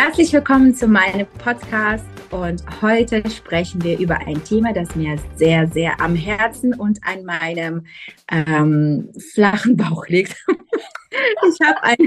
[0.00, 5.66] Herzlich willkommen zu meinem Podcast und heute sprechen wir über ein Thema, das mir sehr,
[5.66, 7.84] sehr am Herzen und an meinem
[8.30, 10.36] ähm, flachen Bauch liegt.
[11.10, 12.06] ich habe einen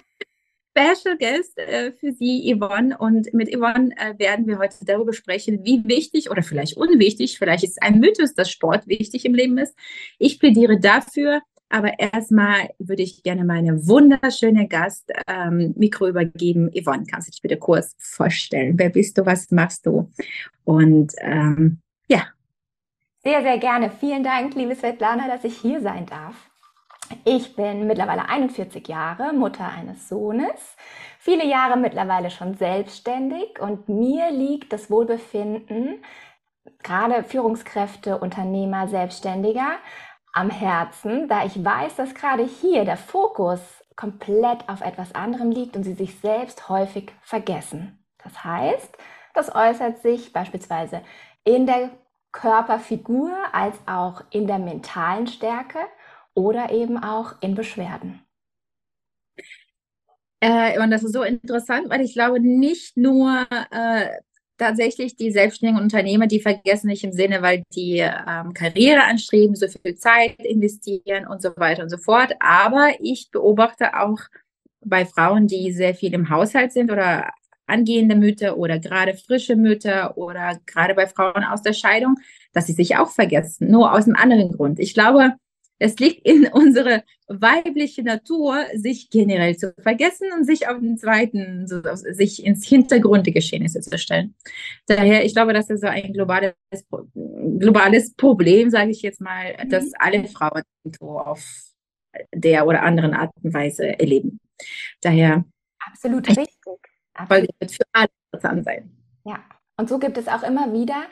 [0.69, 5.65] Special Guest äh, für Sie, Yvonne, und mit Yvonne äh, werden wir heute darüber sprechen,
[5.65, 9.57] wie wichtig oder vielleicht unwichtig, vielleicht ist es ein Mythos, dass Sport wichtig im Leben
[9.57, 9.75] ist.
[10.17, 16.69] Ich plädiere dafür, aber erstmal würde ich gerne meine wunderschöne Gast ähm, Mikro übergeben.
[16.73, 18.77] Yvonne, kannst du dich bitte kurz vorstellen?
[18.77, 19.25] Wer bist du?
[19.25, 20.11] Was machst du?
[20.63, 22.23] Und ähm, ja.
[23.23, 23.91] Sehr, sehr gerne.
[23.91, 26.35] Vielen Dank, liebe Svetlana, dass ich hier sein darf.
[27.25, 30.75] Ich bin mittlerweile 41 Jahre, Mutter eines Sohnes,
[31.19, 36.03] viele Jahre mittlerweile schon selbstständig und mir liegt das Wohlbefinden,
[36.83, 39.77] gerade Führungskräfte, Unternehmer, Selbstständiger,
[40.33, 43.59] am Herzen, da ich weiß, dass gerade hier der Fokus
[43.95, 48.03] komplett auf etwas anderem liegt und sie sich selbst häufig vergessen.
[48.23, 48.97] Das heißt,
[49.33, 51.01] das äußert sich beispielsweise
[51.43, 51.91] in der
[52.31, 55.79] Körperfigur als auch in der mentalen Stärke
[56.33, 58.25] oder eben auch in Beschwerden.
[60.39, 64.09] Äh, und das ist so interessant, weil ich glaube, nicht nur äh,
[64.61, 69.67] tatsächlich die selbstständigen Unternehmer, die vergessen nicht im Sinne, weil die ähm, Karriere anstreben, so
[69.67, 72.33] viel Zeit investieren und so weiter und so fort.
[72.39, 74.19] Aber ich beobachte auch
[74.83, 77.31] bei Frauen, die sehr viel im Haushalt sind oder
[77.65, 82.17] angehende Mütter oder gerade frische Mütter oder gerade bei Frauen aus der Scheidung,
[82.53, 84.79] dass sie sich auch vergessen, nur aus einem anderen Grund.
[84.79, 85.33] Ich glaube,
[85.81, 91.67] es liegt in unserer weiblichen Natur, sich generell zu vergessen und sich auf den zweiten,
[91.67, 94.35] so, sich ins Hintergrund der Geschehnisse zu stellen.
[94.85, 96.53] Daher, ich glaube, das ist so ein globales,
[97.57, 99.69] globales Problem, sage ich jetzt mal, mhm.
[99.69, 100.61] dass alle Frauen
[100.99, 101.43] auf
[102.31, 104.39] der oder anderen Art und Weise erleben.
[105.01, 105.45] Daher.
[105.79, 106.47] Absolut richtig.
[107.15, 107.49] Absolut.
[107.59, 108.91] Wird für alle interessant sein.
[109.25, 109.43] Ja.
[109.77, 111.07] Und so gibt es auch immer wieder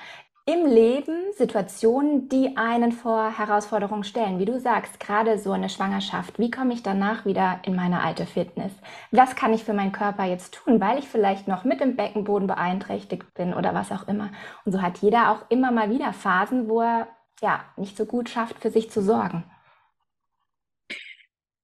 [0.49, 4.39] im Leben Situationen, die einen vor Herausforderungen stellen.
[4.39, 6.39] Wie du sagst, gerade so eine Schwangerschaft.
[6.39, 8.71] Wie komme ich danach wieder in meine alte Fitness?
[9.11, 12.47] Was kann ich für meinen Körper jetzt tun, weil ich vielleicht noch mit dem Beckenboden
[12.47, 14.31] beeinträchtigt bin oder was auch immer.
[14.65, 17.07] Und so hat jeder auch immer mal wieder Phasen, wo er
[17.41, 19.43] ja nicht so gut schafft, für sich zu sorgen.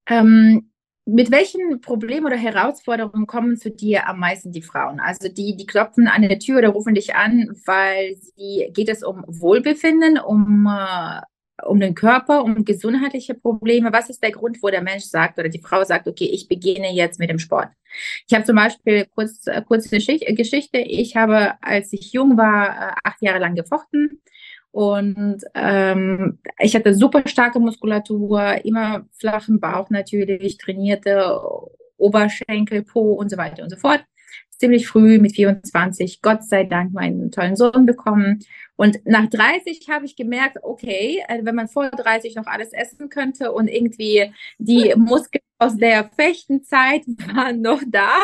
[0.08, 0.70] Ähm,
[1.06, 4.98] mit welchen Problemen oder Herausforderungen kommen zu dir am meisten die Frauen?
[4.98, 9.04] Also die, die klopfen an der Tür oder rufen dich an, weil sie geht es
[9.04, 11.20] um Wohlbefinden, um, äh,
[11.64, 13.92] um den Körper, um gesundheitliche Probleme.
[13.92, 16.92] Was ist der Grund, wo der Mensch sagt oder die Frau sagt, okay, ich beginne
[16.92, 17.68] jetzt mit dem Sport?
[18.26, 20.78] Ich habe zum Beispiel kurz, äh, kurz eine Geschichte.
[20.78, 24.20] Ich habe, als ich jung war, äh, acht Jahre lang gefochten
[24.76, 31.40] und ähm, ich hatte super starke Muskulatur, immer flachen Bauch natürlich, trainierte
[31.96, 34.04] Oberschenkel, Po und so weiter und so fort.
[34.50, 38.40] Ziemlich früh mit 24, Gott sei Dank, meinen tollen Sohn bekommen.
[38.76, 43.08] Und nach 30 habe ich gemerkt, okay, also wenn man vor 30 noch alles essen
[43.08, 47.00] könnte und irgendwie die Muskeln aus der Fechtenzeit
[47.34, 48.18] waren noch da.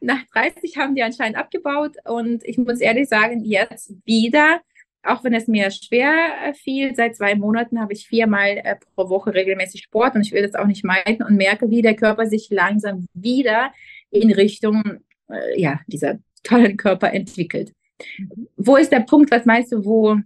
[0.00, 4.60] Nach 30 haben die anscheinend abgebaut und ich muss ehrlich sagen, jetzt wieder
[5.06, 6.12] auch wenn es mir schwer
[6.44, 10.32] äh, fiel, seit zwei Monaten habe ich viermal äh, pro Woche regelmäßig Sport und ich
[10.32, 13.72] will das auch nicht meiden und merke, wie der Körper sich langsam wieder
[14.10, 15.00] in Richtung
[15.30, 17.72] äh, ja, dieser tollen Körper entwickelt.
[18.18, 18.48] Mhm.
[18.56, 20.18] Wo ist der Punkt, was meinst du, wo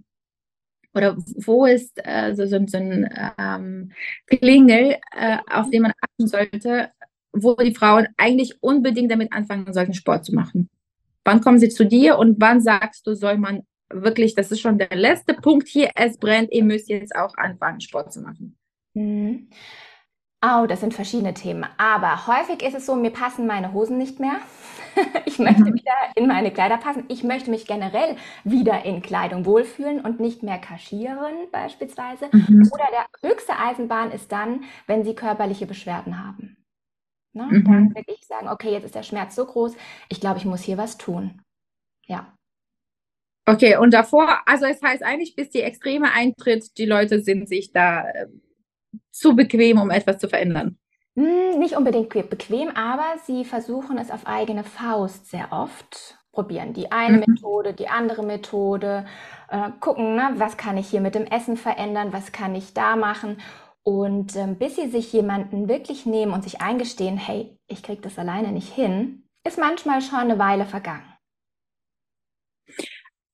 [0.94, 3.08] oder wo ist äh, so, so, so ein
[3.38, 3.92] ähm,
[4.26, 6.90] Klingel, äh, auf den man achten sollte,
[7.32, 10.68] wo die Frauen eigentlich unbedingt damit anfangen sollten, Sport zu machen?
[11.24, 14.78] Wann kommen sie zu dir und wann sagst du, soll man wirklich, das ist schon
[14.78, 18.56] der letzte Punkt hier, es brennt, ihr müsst jetzt auch anfangen, Sport zu machen.
[18.94, 19.50] Mhm.
[20.42, 21.66] Oh, das sind verschiedene Themen.
[21.76, 24.40] Aber häufig ist es so, mir passen meine Hosen nicht mehr.
[25.26, 25.74] ich möchte mhm.
[25.74, 27.04] wieder in meine Kleider passen.
[27.08, 32.30] Ich möchte mich generell wieder in Kleidung wohlfühlen und nicht mehr kaschieren beispielsweise.
[32.32, 32.70] Mhm.
[32.72, 36.56] Oder der höchste Eisenbahn ist dann, wenn Sie körperliche Beschwerden haben.
[37.32, 37.46] Ne?
[37.50, 37.64] Mhm.
[37.64, 39.76] Dann wirklich sagen, okay, jetzt ist der Schmerz so groß,
[40.08, 41.42] ich glaube, ich muss hier was tun.
[42.06, 42.32] Ja.
[43.46, 47.72] Okay, und davor, also es heißt eigentlich, bis die Extreme eintritt, die Leute sind sich
[47.72, 48.26] da äh,
[49.10, 50.78] zu bequem, um etwas zu verändern.
[51.16, 56.72] Hm, nicht unbedingt bequem, aber sie versuchen es auf eigene Faust sehr oft probieren.
[56.72, 57.24] Die eine mhm.
[57.26, 59.04] Methode, die andere Methode,
[59.48, 62.96] äh, gucken, ne, was kann ich hier mit dem Essen verändern, was kann ich da
[62.96, 63.40] machen.
[63.82, 68.18] Und ähm, bis sie sich jemanden wirklich nehmen und sich eingestehen, hey, ich kriege das
[68.18, 71.04] alleine nicht hin, ist manchmal schon eine Weile vergangen.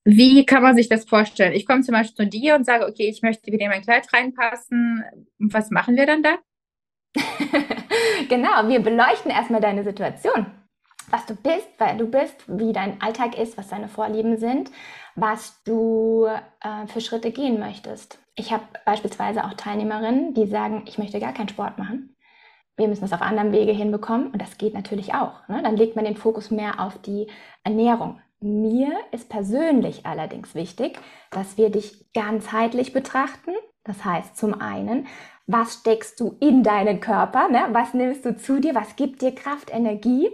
[0.09, 1.51] Wie kann man sich das vorstellen?
[1.51, 4.07] Ich komme zum Beispiel zu dir und sage, okay, ich möchte wieder in mein Kleid
[4.13, 5.03] reinpassen.
[5.37, 6.37] Was machen wir dann da?
[8.29, 10.45] genau, wir beleuchten erstmal deine Situation.
[11.09, 14.71] Was du bist, weil du bist, wie dein Alltag ist, was deine Vorlieben sind,
[15.15, 18.17] was du äh, für Schritte gehen möchtest.
[18.35, 22.15] Ich habe beispielsweise auch Teilnehmerinnen, die sagen, ich möchte gar keinen Sport machen.
[22.77, 25.45] Wir müssen das auf anderem Wege hinbekommen und das geht natürlich auch.
[25.49, 25.61] Ne?
[25.61, 27.27] Dann legt man den Fokus mehr auf die
[27.65, 30.99] Ernährung, mir ist persönlich allerdings wichtig,
[31.31, 33.51] dass wir dich ganzheitlich betrachten.
[33.83, 35.07] Das heißt zum einen,
[35.47, 37.67] was steckst du in deinen Körper, ne?
[37.71, 40.29] was nimmst du zu dir, was gibt dir Kraft, Energie,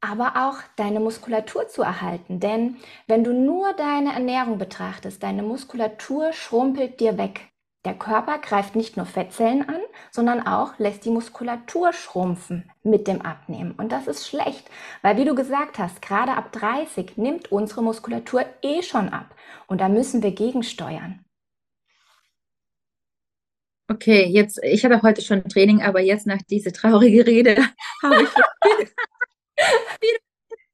[0.00, 2.40] aber auch deine Muskulatur zu erhalten.
[2.40, 2.76] Denn
[3.06, 7.48] wenn du nur deine Ernährung betrachtest, deine Muskulatur schrumpelt dir weg.
[7.86, 9.78] Der Körper greift nicht nur Fettzellen an,
[10.10, 13.76] sondern auch lässt die Muskulatur schrumpfen mit dem Abnehmen.
[13.78, 14.68] Und das ist schlecht,
[15.02, 19.36] weil wie du gesagt hast, gerade ab 30 nimmt unsere Muskulatur eh schon ab.
[19.68, 21.24] Und da müssen wir gegensteuern.
[23.88, 27.56] Okay, jetzt, ich hatte heute schon Training, aber jetzt nach dieser traurigen Rede
[28.02, 28.30] habe ich
[30.00, 30.25] wieder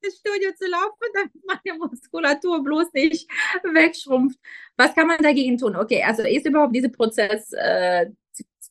[0.03, 3.29] ins Studio zu laufen, damit meine Muskulatur bloß nicht
[3.63, 4.39] wegschrumpft.
[4.77, 5.77] Was kann man dagegen tun?
[5.77, 8.07] Okay, also ist überhaupt dieser Prozess äh,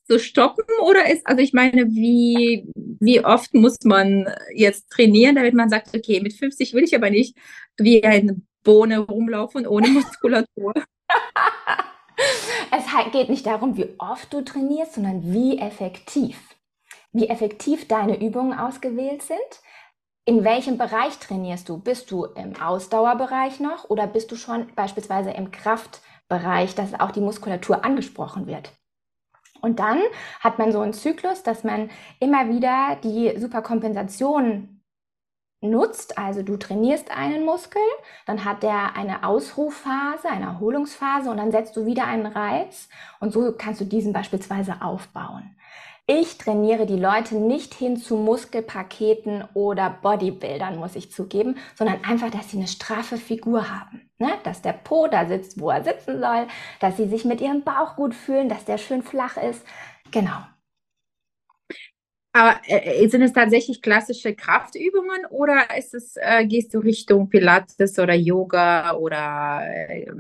[0.08, 5.54] zu, stoppen oder ist, also ich meine, wie, wie oft muss man jetzt trainieren, damit
[5.54, 7.38] man sagt, okay, mit 50 will ich aber nicht
[7.78, 10.74] wie eine Bohne rumlaufen ohne Muskulatur?
[12.72, 16.38] es geht nicht darum, wie oft du trainierst, sondern wie effektiv.
[17.14, 19.38] Wie effektiv deine Übungen ausgewählt sind
[20.26, 21.80] in welchem Bereich trainierst du?
[21.80, 27.22] Bist du im Ausdauerbereich noch oder bist du schon beispielsweise im Kraftbereich, dass auch die
[27.22, 28.72] Muskulatur angesprochen wird?
[29.62, 30.00] Und dann
[30.40, 31.90] hat man so einen Zyklus, dass man
[32.20, 34.82] immer wieder die Superkompensation
[35.62, 36.18] nutzt.
[36.18, 37.82] Also du trainierst einen Muskel,
[38.26, 42.90] dann hat der eine Ausrufphase, eine Erholungsphase und dann setzt du wieder einen Reiz
[43.20, 45.56] und so kannst du diesen beispielsweise aufbauen.
[46.08, 52.30] Ich trainiere die Leute nicht hin zu Muskelpaketen oder Bodybuildern, muss ich zugeben, sondern einfach,
[52.30, 54.10] dass sie eine straffe Figur haben.
[54.18, 54.30] Ne?
[54.44, 56.48] Dass der Po da sitzt, wo er sitzen soll,
[56.80, 59.64] dass sie sich mit ihrem Bauch gut fühlen, dass der schön flach ist.
[60.12, 60.40] Genau.
[62.34, 68.00] Aber äh, sind es tatsächlich klassische Kraftübungen oder ist es, äh, gehst du Richtung Pilates
[68.00, 70.12] oder Yoga oder äh,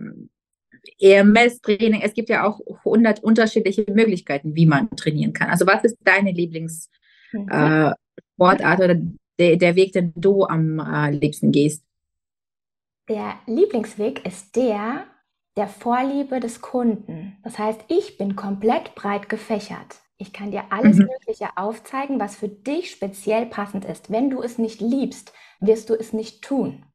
[0.99, 5.49] EMS-Training, es gibt ja auch 100 unterschiedliche Möglichkeiten, wie man trainieren kann.
[5.49, 6.89] Also was ist deine Lieblingssportart
[7.33, 7.95] mhm.
[8.29, 8.95] äh, oder
[9.39, 11.83] der, der Weg, den du am äh, liebsten gehst?
[13.09, 15.05] Der Lieblingsweg ist der
[15.57, 17.37] der Vorliebe des Kunden.
[17.43, 19.99] Das heißt, ich bin komplett breit gefächert.
[20.17, 21.07] Ich kann dir alles mhm.
[21.07, 24.11] Mögliche aufzeigen, was für dich speziell passend ist.
[24.11, 26.85] Wenn du es nicht liebst, wirst du es nicht tun.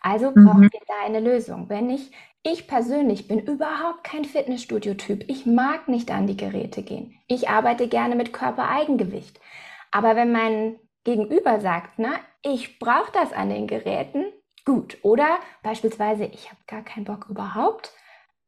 [0.00, 0.72] Also brauchen mhm.
[0.72, 1.68] wir da eine Lösung.
[1.68, 2.10] Wenn ich
[2.46, 5.24] ich persönlich bin überhaupt kein Fitnessstudio-Typ.
[5.28, 7.18] Ich mag nicht an die Geräte gehen.
[7.26, 9.40] Ich arbeite gerne mit Körpereigengewicht.
[9.90, 14.26] Aber wenn mein Gegenüber sagt, na, ich brauche das an den Geräten,
[14.66, 14.98] gut.
[15.02, 17.92] Oder beispielsweise, ich habe gar keinen Bock überhaupt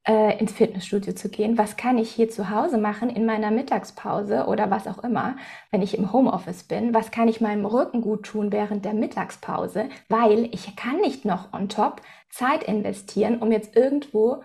[0.06, 1.58] äh, ins Fitnessstudio zu gehen.
[1.58, 5.36] Was kann ich hier zu Hause machen in meiner Mittagspause oder was auch immer,
[5.70, 6.94] wenn ich im Homeoffice bin?
[6.94, 9.88] Was kann ich meinem Rücken gut tun während der Mittagspause?
[10.08, 14.42] Weil ich kann nicht noch on top Zeit investieren, um jetzt irgendwo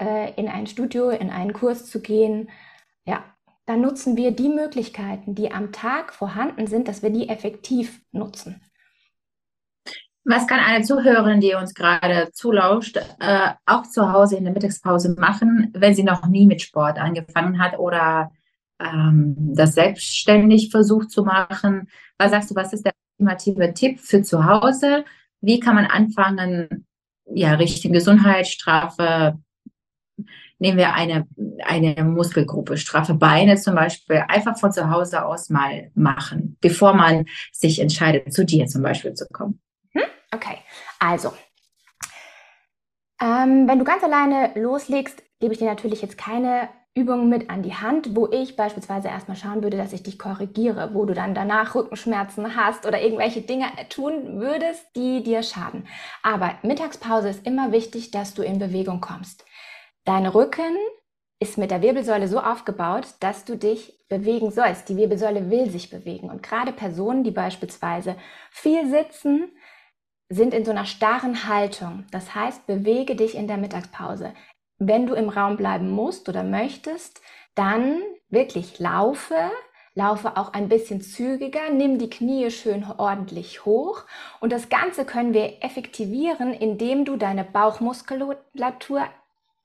[0.00, 2.50] äh, in ein Studio, in einen Kurs zu gehen.
[3.04, 3.24] Ja,
[3.66, 8.60] dann nutzen wir die Möglichkeiten, die am Tag vorhanden sind, dass wir die effektiv nutzen.
[10.28, 15.14] Was kann eine Zuhörerin, die uns gerade zulauscht, äh, auch zu Hause in der Mittagspause
[15.16, 18.32] machen, wenn sie noch nie mit Sport angefangen hat oder
[18.80, 21.88] ähm, das selbstständig versucht zu machen?
[22.18, 25.04] Was sagst du, was ist der ultimative Tipp für zu Hause?
[25.40, 26.86] Wie kann man anfangen,
[27.32, 29.38] ja, Richtung Gesundheit, Strafe,
[30.58, 31.28] nehmen wir eine,
[31.64, 37.26] eine Muskelgruppe, straffe Beine zum Beispiel, einfach von zu Hause aus mal machen, bevor man
[37.52, 39.60] sich entscheidet, zu dir zum Beispiel zu kommen.
[40.32, 40.58] Okay,
[40.98, 41.32] also,
[43.20, 47.62] ähm, wenn du ganz alleine loslegst, gebe ich dir natürlich jetzt keine Übungen mit an
[47.62, 51.34] die Hand, wo ich beispielsweise erstmal schauen würde, dass ich dich korrigiere, wo du dann
[51.34, 55.86] danach Rückenschmerzen hast oder irgendwelche Dinge tun würdest, die dir schaden.
[56.22, 59.44] Aber Mittagspause ist immer wichtig, dass du in Bewegung kommst.
[60.04, 60.74] Dein Rücken
[61.38, 64.88] ist mit der Wirbelsäule so aufgebaut, dass du dich bewegen sollst.
[64.88, 66.30] Die Wirbelsäule will sich bewegen.
[66.30, 68.16] Und gerade Personen, die beispielsweise
[68.50, 69.50] viel sitzen,
[70.28, 72.04] sind in so einer starren Haltung.
[72.10, 74.34] Das heißt, bewege dich in der Mittagspause.
[74.78, 77.20] Wenn du im Raum bleiben musst oder möchtest,
[77.54, 79.50] dann wirklich laufe,
[79.94, 84.04] laufe auch ein bisschen zügiger, nimm die Knie schön ordentlich hoch
[84.40, 89.06] und das Ganze können wir effektivieren, indem du deine Bauchmuskulatur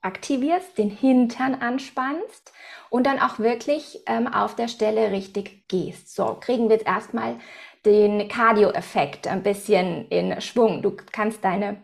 [0.01, 2.53] aktivierst, den Hintern anspannst
[2.89, 6.15] und dann auch wirklich ähm, auf der Stelle richtig gehst.
[6.15, 7.37] So, kriegen wir jetzt erstmal
[7.85, 10.81] den Cardio-Effekt ein bisschen in Schwung.
[10.81, 11.81] Du kannst deine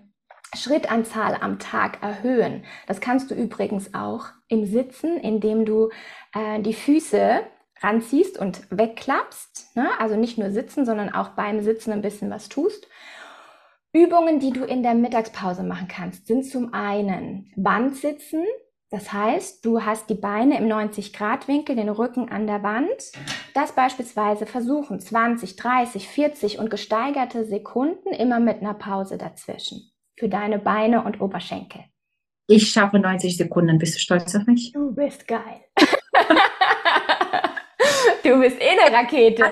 [0.55, 2.63] Schrittanzahl am Tag erhöhen.
[2.87, 5.89] Das kannst du übrigens auch im Sitzen, indem du
[6.33, 7.41] äh, die Füße
[7.81, 9.75] ranziehst und wegklappst.
[9.75, 9.89] Ne?
[9.99, 12.87] Also nicht nur sitzen, sondern auch beim Sitzen ein bisschen was tust.
[13.93, 18.43] Übungen, die du in der Mittagspause machen kannst, sind zum einen Bandsitzen.
[18.89, 23.11] Das heißt, du hast die Beine im 90-Grad-Winkel, den Rücken an der Wand.
[23.53, 30.29] Das beispielsweise versuchen 20, 30, 40 und gesteigerte Sekunden immer mit einer Pause dazwischen für
[30.29, 31.83] deine Beine und Oberschenkel.
[32.47, 33.77] Ich schaffe 90 Sekunden.
[33.77, 34.71] Bist du stolz auf mich?
[34.71, 35.65] Du bist geil.
[38.23, 39.51] du bist eh eine Rakete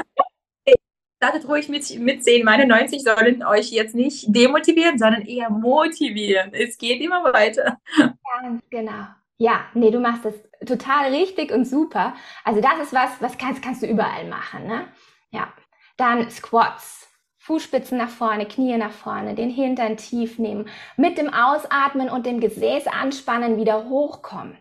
[1.25, 2.45] startet ruhig mit, mitsehen.
[2.45, 6.53] Meine 90 sollen euch jetzt nicht demotivieren, sondern eher motivieren.
[6.53, 7.79] Es geht immer weiter.
[7.97, 9.05] Ganz genau.
[9.37, 12.15] Ja, nee, du machst das total richtig und super.
[12.43, 14.87] Also das ist was, was kannst, kannst du überall machen, ne?
[15.31, 15.53] Ja.
[15.97, 17.05] Dann Squats.
[17.45, 22.39] Fußspitzen nach vorne, Knie nach vorne, den Hintern tief nehmen, mit dem Ausatmen und dem
[22.39, 24.57] Gesäß anspannen wieder hochkommen.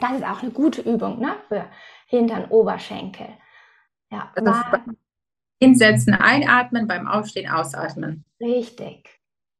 [0.00, 1.36] Das ist auch eine gute Übung, ne?
[1.46, 1.70] Für
[2.06, 3.28] Hintern, Oberschenkel.
[4.10, 4.32] Ja,
[5.60, 8.24] Hinsetzen, einatmen, beim Aufstehen ausatmen.
[8.40, 9.08] Richtig.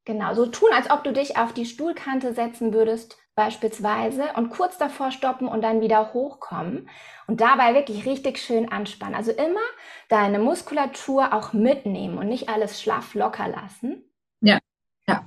[0.05, 4.79] Genau, so tun, als ob du dich auf die Stuhlkante setzen würdest, beispielsweise, und kurz
[4.79, 6.89] davor stoppen und dann wieder hochkommen.
[7.29, 9.15] Und dabei wirklich richtig schön anspannen.
[9.15, 9.61] Also immer
[10.09, 14.03] deine Muskulatur auch mitnehmen und nicht alles schlaff locker lassen.
[14.41, 14.59] Ja,
[15.07, 15.25] ja.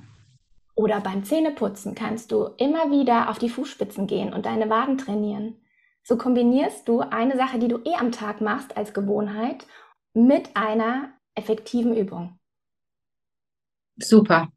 [0.74, 5.56] Oder beim Zähneputzen kannst du immer wieder auf die Fußspitzen gehen und deine Waden trainieren.
[6.02, 9.66] So kombinierst du eine Sache, die du eh am Tag machst als Gewohnheit
[10.12, 12.38] mit einer effektiven Übung.
[13.96, 14.48] Super.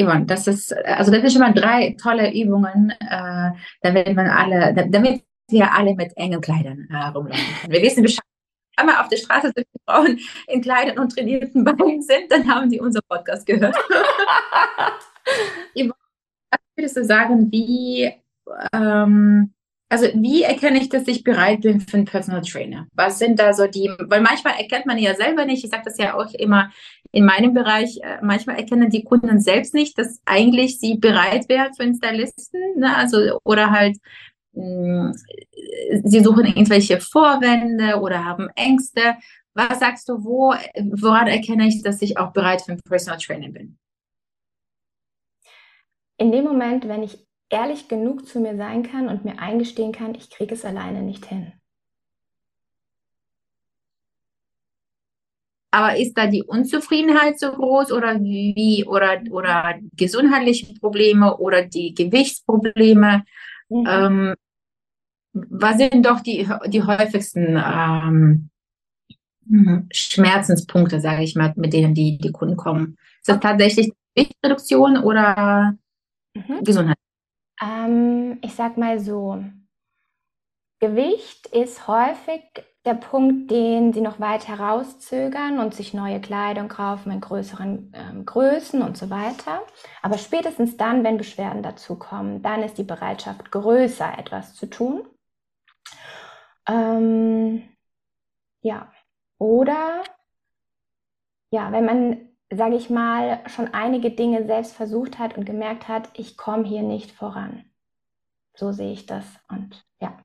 [0.00, 3.50] Yvonne, das ist, also das sind schon mal drei tolle Übungen, äh,
[3.82, 7.72] damit man alle, damit wir alle mit engen Kleidern äh, rumlaufen können.
[7.72, 8.24] Wir wissen Bescheid.
[8.76, 12.70] Wenn wir auf der Straße sind, Frauen in Kleidern und trainierten Beinen sind, dann haben
[12.70, 13.76] die unser Podcast gehört.
[15.74, 15.92] Yvonne,
[16.50, 18.10] was würdest du sagen, wie
[18.72, 19.52] ähm,
[19.90, 22.86] also wie erkenne ich, dass ich bereit bin für einen Personal Trainer?
[22.94, 25.98] Was sind da so die, weil manchmal erkennt man ja selber nicht, ich sage das
[25.98, 26.70] ja auch immer
[27.10, 31.74] in meinem Bereich, äh, manchmal erkennen die Kunden selbst nicht, dass eigentlich sie bereit wären
[31.74, 32.96] für einen Stylisten, ne?
[32.96, 33.96] also oder halt
[34.52, 35.14] mh, mm,
[36.04, 39.16] sie suchen irgendwelche Vorwände oder haben Ängste.
[39.54, 40.54] Was sagst du, wo,
[40.92, 43.76] woran erkenne ich, dass ich auch bereit für einen Personal Trainer bin?
[46.16, 50.14] In dem Moment, wenn ich ehrlich genug zu mir sein kann und mir eingestehen kann,
[50.14, 51.52] ich kriege es alleine nicht hin.
[55.72, 61.94] Aber ist da die Unzufriedenheit so groß oder wie oder oder gesundheitliche Probleme oder die
[61.94, 63.22] Gewichtsprobleme?
[63.68, 63.86] Mhm.
[63.88, 64.34] Ähm,
[65.32, 68.50] was sind doch die, die häufigsten ähm,
[69.92, 72.96] Schmerzenspunkte, sage ich mal, mit denen die, die Kunden kommen?
[73.20, 75.76] Ist das tatsächlich Gewichtsreduktion oder
[76.34, 76.64] mhm.
[76.64, 76.96] Gesundheit?
[77.62, 79.42] Ähm, ich sag mal so,
[80.80, 82.42] Gewicht ist häufig
[82.86, 88.24] der Punkt, den sie noch weit herauszögern und sich neue Kleidung kaufen in größeren ähm,
[88.24, 89.62] Größen und so weiter.
[90.00, 95.06] Aber spätestens dann, wenn Beschwerden dazu kommen, dann ist die Bereitschaft größer, etwas zu tun.
[96.66, 97.68] Ähm,
[98.62, 98.90] ja,
[99.38, 100.02] oder
[101.50, 106.08] ja, wenn man sage ich mal, schon einige Dinge selbst versucht hat und gemerkt hat,
[106.14, 107.64] ich komme hier nicht voran.
[108.54, 110.18] So sehe ich das und ja.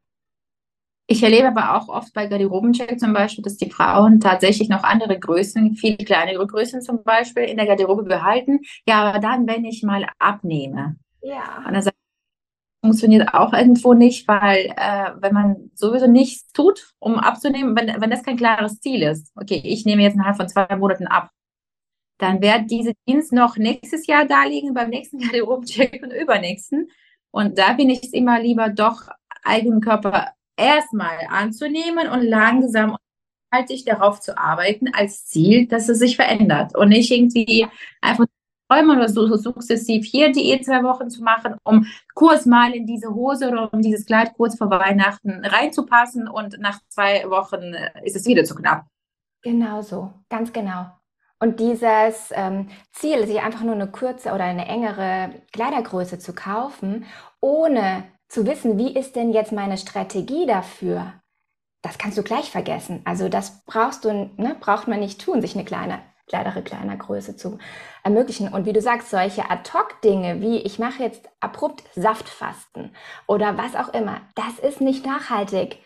[1.07, 5.19] Ich erlebe aber auch oft bei Garderobencheck zum Beispiel, dass die Frauen tatsächlich noch andere
[5.19, 8.61] Größen, viel kleinere Größen zum Beispiel in der Garderobe behalten.
[8.87, 10.95] Ja, aber dann, wenn ich mal abnehme.
[11.21, 11.63] Ja.
[11.65, 11.95] Und dann sagt,
[12.81, 18.09] funktioniert auch irgendwo nicht, weil äh, wenn man sowieso nichts tut, um abzunehmen, wenn, wenn
[18.09, 21.29] das kein klares Ziel ist, okay, ich nehme jetzt innerhalb von zwei Monaten ab,
[22.17, 26.89] dann wird diese Dienst noch nächstes Jahr da liegen, beim nächsten Garderobencheck und übernächsten.
[27.31, 29.09] Und da bin ich es immer lieber doch,
[29.43, 32.97] eigenen Körper erstmal anzunehmen und langsam
[33.53, 37.67] haltig darauf zu arbeiten als Ziel, dass es sich verändert und nicht irgendwie
[38.01, 38.25] einfach
[38.69, 42.85] träumen oder so, so sukzessiv hier die zwei Wochen zu machen, um kurz mal in
[42.85, 48.15] diese Hose oder um dieses Kleid kurz vor Weihnachten reinzupassen und nach zwei Wochen ist
[48.15, 48.85] es wieder zu knapp.
[49.43, 50.87] Genau so, ganz genau.
[51.45, 57.05] Und dieses ähm, Ziel, sich einfach nur eine kurze oder eine engere Kleidergröße zu kaufen,
[57.39, 61.13] ohne zu wissen, wie ist denn jetzt meine Strategie dafür,
[61.83, 63.03] das kannst du gleich vergessen.
[63.05, 67.35] Also das brauchst du, ne, braucht man nicht tun, sich eine kleine, kleinere, kleiner Größe
[67.35, 67.59] zu
[68.03, 68.51] ermöglichen.
[68.51, 72.95] Und wie du sagst, solche Ad-Hoc-Dinge wie ich mache jetzt abrupt Saftfasten
[73.27, 75.77] oder was auch immer, das ist nicht nachhaltig.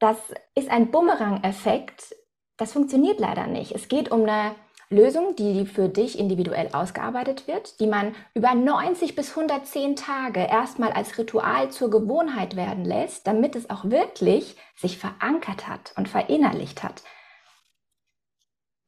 [0.00, 0.16] Das
[0.56, 2.16] ist ein Bumerang-Effekt.
[2.56, 3.70] Das funktioniert leider nicht.
[3.70, 4.56] Es geht um eine
[4.88, 10.92] Lösung, die für dich individuell ausgearbeitet wird, die man über 90 bis 110 Tage erstmal
[10.92, 16.84] als Ritual zur Gewohnheit werden lässt, damit es auch wirklich sich verankert hat und verinnerlicht
[16.84, 17.02] hat.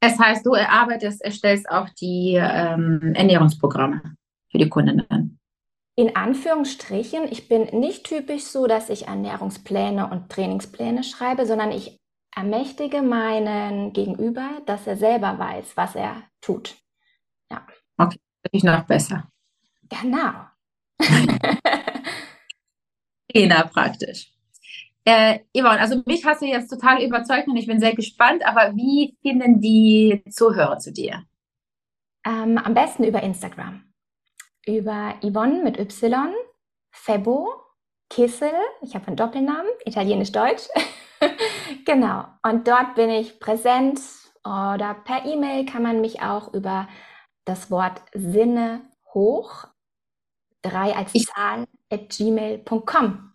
[0.00, 4.14] Das heißt, du erarbeitest, erstellst auch die ähm, Ernährungsprogramme
[4.50, 5.40] für die Kundinnen.
[5.96, 11.98] In Anführungsstrichen, ich bin nicht typisch so, dass ich Ernährungspläne und Trainingspläne schreibe, sondern ich
[12.38, 16.76] ermächtige meinen Gegenüber, dass er selber weiß, was er tut.
[17.50, 17.66] Ja.
[17.96, 19.28] Okay, natürlich noch besser.
[19.88, 20.46] Genau.
[23.32, 24.32] Trainer praktisch.
[25.04, 28.76] Äh, Yvonne, also mich hast du jetzt total überzeugt und ich bin sehr gespannt, aber
[28.76, 31.24] wie finden die Zuhörer zu dir?
[32.24, 33.82] Ähm, am besten über Instagram.
[34.64, 36.32] Über Yvonne mit Y,
[36.90, 37.48] Febo,
[38.10, 38.52] Kissel,
[38.82, 40.68] ich habe einen Doppelnamen, italienisch-deutsch.
[41.88, 42.26] genau.
[42.42, 44.00] Und dort bin ich präsent
[44.44, 46.86] oder per E-Mail kann man mich auch über
[47.44, 49.64] das Wort Sinne hoch,
[50.62, 53.32] drei als ich, Zahl, at gmail.com.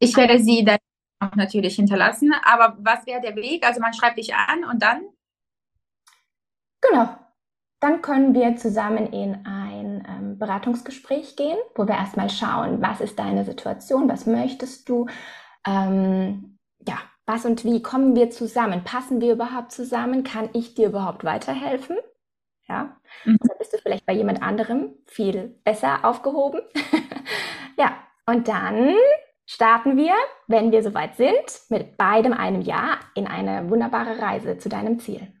[0.00, 0.78] Ich werde sie dann
[1.20, 3.64] auch natürlich hinterlassen, aber was wäre der Weg?
[3.66, 5.04] Also man schreibt dich an und dann?
[6.80, 7.16] Genau.
[7.80, 13.18] Dann können wir zusammen in ein ähm, Beratungsgespräch gehen, wo wir erstmal schauen, was ist
[13.20, 15.06] deine Situation, was möchtest du,
[15.64, 18.84] ähm, ja, was und wie kommen wir zusammen?
[18.84, 20.24] Passen wir überhaupt zusammen?
[20.24, 21.98] Kann ich dir überhaupt weiterhelfen?
[22.66, 23.36] Ja, mhm.
[23.38, 26.62] dann bist du vielleicht bei jemand anderem viel besser aufgehoben.
[27.78, 28.94] ja, und dann
[29.44, 30.14] starten wir,
[30.46, 35.32] wenn wir soweit sind, mit beidem einem Jahr in eine wunderbare Reise zu deinem Ziel.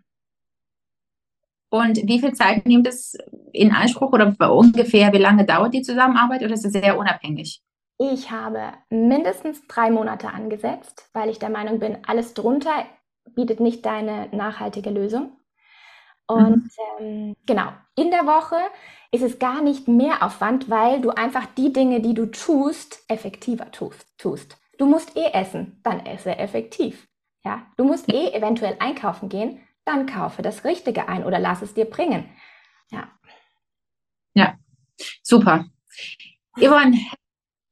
[1.70, 3.16] Und wie viel Zeit nimmt es
[3.52, 7.62] in Anspruch oder ungefähr, wie lange dauert die Zusammenarbeit oder ist es sehr unabhängig?
[7.98, 12.86] Ich habe mindestens drei Monate angesetzt, weil ich der Meinung bin, alles drunter
[13.34, 15.36] bietet nicht deine nachhaltige Lösung.
[16.28, 16.70] Und mhm.
[17.00, 18.56] ähm, genau, in der Woche
[19.10, 23.70] ist es gar nicht mehr Aufwand, weil du einfach die Dinge, die du tust, effektiver
[23.72, 24.58] tust.
[24.78, 27.08] Du musst eh essen, dann esse effektiv.
[27.44, 31.74] Ja, du musst eh eventuell einkaufen gehen, dann kaufe das Richtige ein oder lass es
[31.74, 32.28] dir bringen.
[32.90, 33.08] Ja.
[34.34, 34.54] Ja,
[35.22, 35.64] super.
[36.56, 36.98] Yvonne,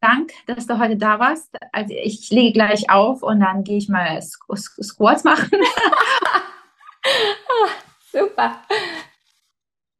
[0.07, 1.57] Dank, dass du heute da warst.
[1.73, 5.51] Also ich lege gleich auf und dann gehe ich mal Squats machen.
[7.09, 7.69] Ah,
[8.11, 8.57] super.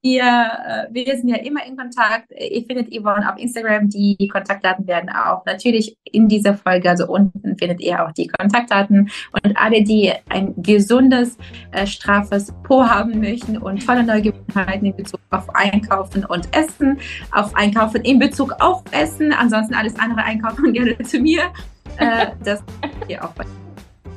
[0.03, 2.31] Wir, äh, wir sind ja immer in Kontakt.
[2.31, 3.89] Ihr findet Yvonne auf Instagram.
[3.89, 9.11] Die Kontaktdaten werden auch natürlich in dieser Folge, also unten findet ihr auch die Kontaktdaten.
[9.33, 11.37] Und alle, die ein gesundes,
[11.73, 16.99] äh, straffes Po haben möchten und tolle neue Gewohnheiten in Bezug auf Einkaufen und Essen,
[17.33, 21.53] auf Einkaufen in Bezug auf Essen, ansonsten alles andere einkaufen gerne zu mir.
[21.99, 22.63] Äh, das
[23.09, 23.33] hier auch.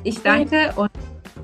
[0.04, 0.90] Ich danke und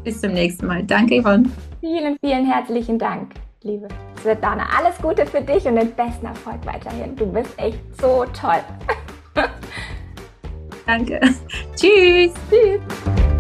[0.05, 0.85] bis zum nächsten Mal.
[0.85, 1.51] Danke, Yvonne.
[1.81, 3.35] Vielen, vielen herzlichen Dank
[3.67, 3.89] liebe
[4.27, 4.67] Svetlana.
[4.77, 7.15] Alles Gute für dich und den besten Erfolg weiterhin.
[7.15, 8.61] Du bist echt so toll.
[10.87, 11.21] Danke.
[11.77, 12.33] Tschüss.
[12.51, 13.36] Tschüss.